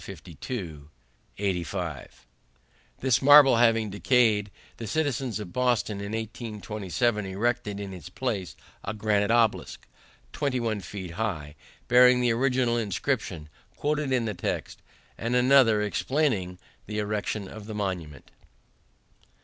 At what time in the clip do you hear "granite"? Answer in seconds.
8.95-9.29